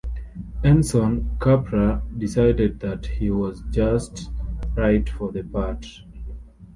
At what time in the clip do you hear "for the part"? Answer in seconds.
5.07-5.85